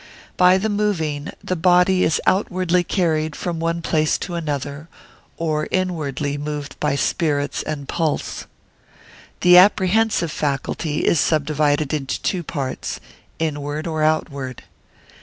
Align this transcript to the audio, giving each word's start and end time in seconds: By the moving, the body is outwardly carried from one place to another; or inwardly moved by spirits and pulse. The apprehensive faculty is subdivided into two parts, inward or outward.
By 0.35 0.57
the 0.57 0.67
moving, 0.67 1.29
the 1.43 1.55
body 1.55 2.03
is 2.03 2.19
outwardly 2.25 2.83
carried 2.83 3.35
from 3.35 3.59
one 3.59 3.83
place 3.83 4.17
to 4.17 4.33
another; 4.33 4.89
or 5.37 5.67
inwardly 5.69 6.39
moved 6.39 6.75
by 6.79 6.95
spirits 6.95 7.61
and 7.61 7.87
pulse. 7.87 8.47
The 9.41 9.59
apprehensive 9.59 10.31
faculty 10.31 11.05
is 11.05 11.19
subdivided 11.19 11.93
into 11.93 12.19
two 12.19 12.41
parts, 12.41 12.99
inward 13.37 13.85
or 13.85 14.01
outward. 14.01 14.63